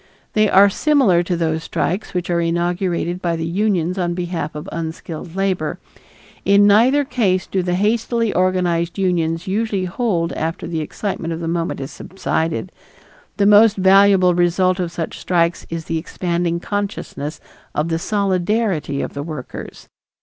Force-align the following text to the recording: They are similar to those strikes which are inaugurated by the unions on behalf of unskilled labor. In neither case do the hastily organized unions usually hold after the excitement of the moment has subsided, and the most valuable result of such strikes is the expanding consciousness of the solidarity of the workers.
They 0.33 0.49
are 0.49 0.67
similar 0.67 1.21
to 1.21 1.37
those 1.37 1.63
strikes 1.63 2.15
which 2.15 2.31
are 2.31 2.41
inaugurated 2.41 3.21
by 3.21 3.35
the 3.35 3.45
unions 3.45 3.99
on 3.99 4.15
behalf 4.15 4.55
of 4.55 4.67
unskilled 4.71 5.35
labor. 5.35 5.77
In 6.43 6.65
neither 6.65 7.05
case 7.05 7.45
do 7.45 7.61
the 7.61 7.75
hastily 7.75 8.33
organized 8.33 8.97
unions 8.97 9.45
usually 9.45 9.85
hold 9.85 10.33
after 10.33 10.65
the 10.65 10.81
excitement 10.81 11.33
of 11.33 11.39
the 11.39 11.47
moment 11.47 11.79
has 11.81 11.91
subsided, 11.91 12.71
and 12.71 12.71
the 13.37 13.45
most 13.45 13.77
valuable 13.77 14.33
result 14.33 14.79
of 14.79 14.91
such 14.91 15.19
strikes 15.19 15.67
is 15.69 15.85
the 15.85 15.99
expanding 15.99 16.59
consciousness 16.59 17.39
of 17.75 17.89
the 17.89 17.99
solidarity 17.99 19.03
of 19.03 19.13
the 19.13 19.21
workers. 19.21 19.87